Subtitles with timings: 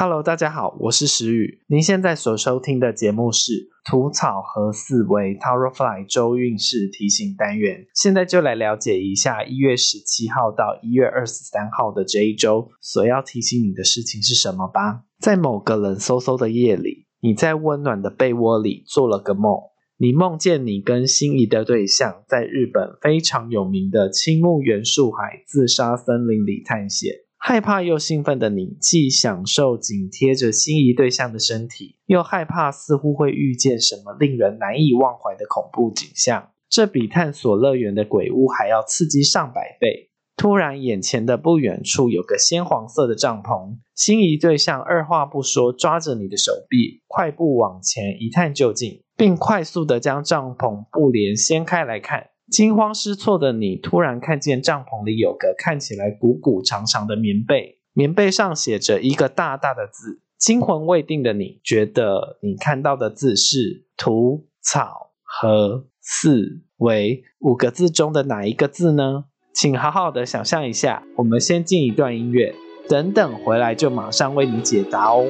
[0.00, 1.60] Hello，大家好，我是石宇。
[1.66, 7.84] 您现在所收听的节目是吐草和四维 Tower Fly 周运势提醒单元。
[7.96, 15.02] 现在就来了解一下一月十七号到一月二十三号的这一周所要提醒你的事情是什么吧。
[15.18, 19.52] 在某个冷飕飕的夜里，你在温暖的被窝里做了个梦，
[19.96, 27.14] 你梦见你跟心仪的对象在日本非常有名的青木原树海自杀森林里探险。
[27.40, 36.50] 害怕又兴奋的你，既享受紧贴着心仪对象的身体，又害怕似乎会遇见什么令人难以忘怀的恐怖景象。
[36.68, 40.10] 这比探索乐园的鬼屋还要刺激上百倍。
[40.36, 52.28] 突然，眼前的不远处有个鲜黄色的帐篷，心仪对象二话不说，抓着你的手臂，快步往前一探究竟，并快速的将帐篷布帘掀开来看。
[52.50, 60.22] 惊慌失措的你，突然看见帐篷里有个看起来鼓鼓长长的棉被，棉被上写着一个大大的字。
[60.38, 69.24] 惊魂未定的你，觉得你看到的字是“土草和四为”五个字中的哪一个字呢？
[69.52, 71.02] 请好好的想象一下。
[71.16, 72.54] 我们先进一段音乐，
[72.88, 75.26] 等等回来就马上为你解答哦。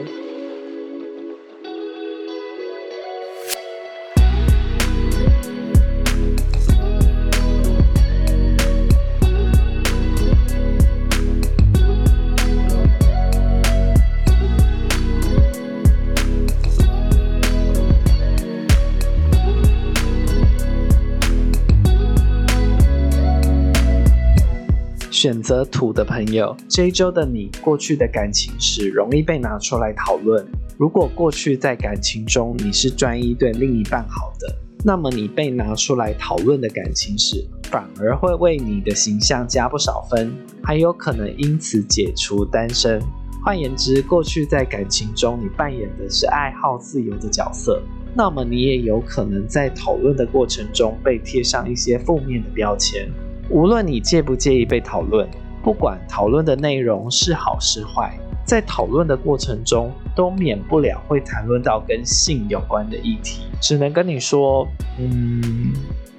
[25.20, 30.47] 选择土的朋友，这一周的你，过去的感情史容易被拿出来讨论。
[30.77, 43.02] 如果过去在感情中你是专一对另一半好的，那么你被拿出来讨论的感情史，反而会为你的形象加不少分，还有可能因此解除单身。
[43.44, 47.83] 换言之，过去在感情中你扮演的是爱好自由的角色，
[48.14, 53.11] 那么你也有可能在讨论的过程中被贴上一些负面的标签。
[53.51, 55.27] 无论你介不介意被讨论，
[55.63, 63.45] 不管讨论的内容是好是坏，在讨论的过程中都免不了会谈论到跟性有关的议题。
[63.61, 65.73] 只能跟你说，嗯，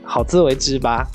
[0.03, 1.07] 好自为之吧。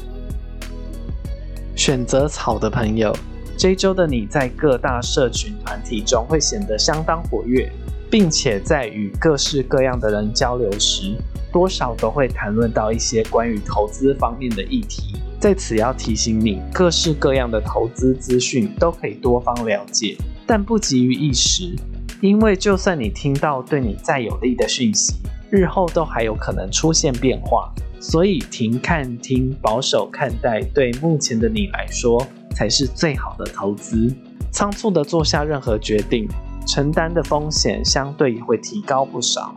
[1.75, 3.13] 选择草的朋友，
[3.59, 7.69] 这周的你在各大社群团体中会显得相当活跃，
[8.09, 11.17] 并且在与各式各样的人交流时，
[11.53, 15.17] 多少都会谈论到一些关于投资方面的议题。
[15.45, 20.17] 在此要提醒你，各式各样的投资资讯都可以多方了解，
[20.47, 21.77] 但不急于一时，
[22.23, 25.17] 因为就算你听到对你再有利的讯息，
[25.51, 27.71] 日后都还有可能出现变化。
[28.01, 32.27] 所以停看听，保守看待，对目前的你来说
[32.57, 34.11] 才是最好的投资。
[34.51, 36.27] 仓促的做下任何决定，
[36.67, 39.55] 承担的风险相对也会提高不少。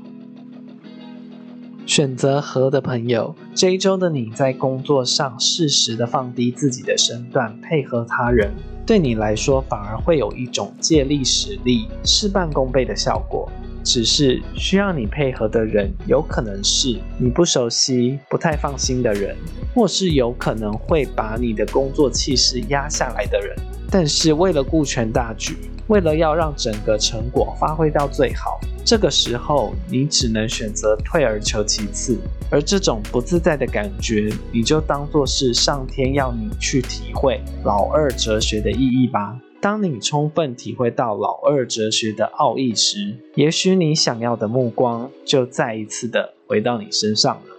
[1.87, 8.51] 选择和的朋友，这一周的你在工作上适时的放低自己的身段，配合他人，
[8.85, 13.49] 对你来说反而会有一种借力使力、事半功倍的效果。
[13.85, 19.33] 只是需要你配合的人，有可能是你不熟悉、不太放心的人，
[19.73, 23.55] 或是有可能会把你的工作气势压下来的人。
[23.89, 25.55] 但是为了顾全大局，
[25.87, 28.59] 为了要让整个成果发挥到最好。
[28.85, 32.17] 这个时候，你只能选择退而求其次，
[32.49, 39.37] 而这种不自在的感觉，你就当做是上天要你去体会老二哲学的意义吧。
[39.59, 47.56] 当你充分体会到老二哲学的奥义时，也许你想要的目光就再一次的回到你身上了。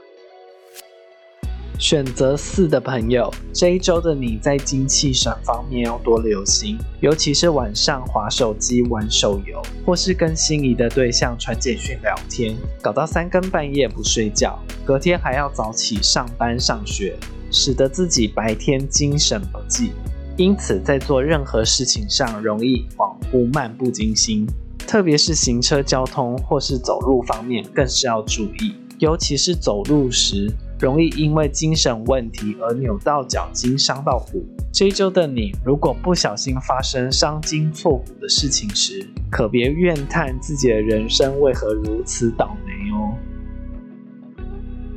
[1.78, 17.16] 选择四的朋友，这一周的你在精气神方面要多留心，尤其是晚上划手机、玩手游，或是跟心仪的对象传简讯聊天，搞到三更半夜不睡觉，隔天还要早起上班上学，
[17.52, 19.92] 使得自己白天精神不济，
[20.36, 24.44] 因此在做任何事情上容易恍惚、漫不经心，
[24.78, 30.52] 特别是行车交通或是走路方面更是要注意，尤其是走路时。
[30.80, 34.44] 容易因为精神问题而扭到脚筋、伤到骨。
[34.72, 43.14] 这一周的你，如果不小心发生伤筋错骨的事情时，可别怨叹自己的人生为何如此倒霉哦。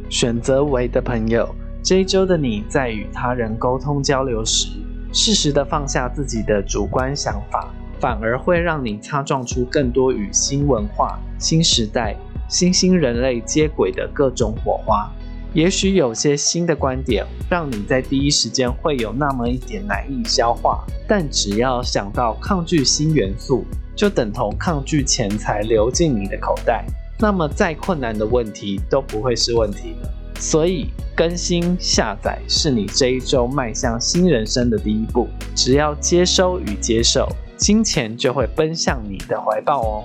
[0.09, 1.49] 选择为的朋友，
[1.81, 4.67] 这一周的你在与他人沟通交流时，
[5.11, 12.15] 适时的放下自己的主观想法，反而会让你擦撞出更多与新文化、新时代、
[12.47, 15.11] 新兴人类接轨的各种火花。
[15.53, 26.85] 也许有些新的观点让你在第一时间会有那么一点难以消化，但只要想到抗拒新元素，就等同抗拒钱财流进你的口袋，
[27.19, 30.09] 那么再困难的问题都不会是问题了。
[30.39, 35.27] 所以，更新下载是你这一周迈向新人生的第一步。
[35.53, 37.27] 只要接收与接受，
[37.57, 40.03] 金钱就会奔向你的怀抱哦。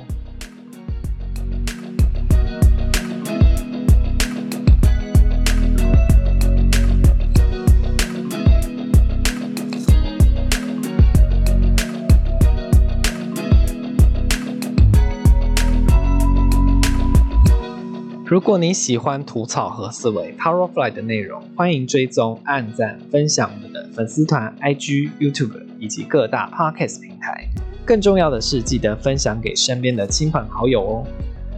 [18.29, 27.47] 如果你喜欢吐槽和思维 Powerfly 的内容，欢迎追踪、按赞、分享我们的粉丝团、IG、YouTube 以及各大 Podcast 平台。
[27.85, 31.07] 更重要的是，记得分享给身边的亲朋好友哦。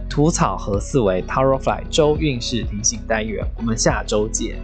[0.07, 4.55] 吐槽和思维 Powerfly 周运势提醒单元，我们下周见。